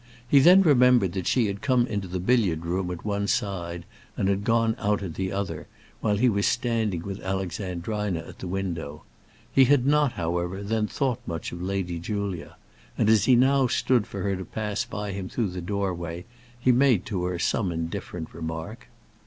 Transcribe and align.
He 0.27 0.39
then 0.39 0.63
remembered 0.63 1.11
that 1.13 1.27
she 1.27 1.45
had 1.45 1.61
come 1.61 1.85
into 1.85 2.07
the 2.07 2.19
billiard 2.19 2.65
room 2.65 2.89
at 2.89 3.05
one 3.05 3.27
side, 3.27 3.85
and 4.17 4.29
had 4.29 4.43
gone 4.43 4.75
out 4.79 5.03
at 5.03 5.13
the 5.13 5.31
other, 5.31 5.67
while 5.99 6.17
he 6.17 6.27
was 6.27 6.47
standing 6.47 7.03
with 7.03 7.21
Alexandrina 7.21 8.21
at 8.21 8.39
the 8.39 8.47
window. 8.47 9.03
He 9.53 9.65
had 9.65 9.85
not, 9.85 10.13
however, 10.13 10.63
then 10.63 10.87
thought 10.87 11.19
much 11.27 11.51
of 11.51 11.61
Lady 11.61 11.99
Julia; 11.99 12.55
and 12.97 13.11
as 13.11 13.25
he 13.25 13.35
now 13.35 13.67
stood 13.67 14.07
for 14.07 14.23
her 14.23 14.35
to 14.35 14.43
pass 14.43 14.85
by 14.85 15.11
him 15.11 15.29
through 15.29 15.49
the 15.49 15.61
door 15.61 15.93
way, 15.93 16.25
he 16.59 16.71
made 16.71 17.05
to 17.05 17.25
her 17.25 17.37
some 17.37 17.71
indifferent 17.71 18.33
remark. 18.33 18.87